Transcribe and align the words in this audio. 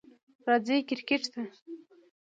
راځئ 0.47 0.79
کریکټ 0.89 1.23
ته! 1.33 1.41